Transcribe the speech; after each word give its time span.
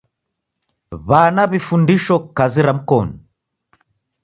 W'ana 1.07 1.43
w'ifundisho 1.49 2.15
kazi 2.37 2.61
ra 2.65 2.73
mikonu. 2.77 3.13